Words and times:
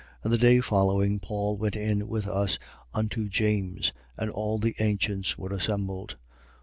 21:18. 0.23 0.23
And 0.23 0.33
the 0.33 0.37
day 0.39 0.61
following, 0.61 1.19
Paul 1.19 1.57
went 1.57 1.75
in 1.75 2.07
with 2.07 2.25
us 2.27 2.57
unto 2.91 3.29
James: 3.29 3.93
and 4.17 4.31
all 4.31 4.57
the 4.57 4.73
ancients 4.79 5.37
were 5.37 5.49
assembled. 5.53 6.15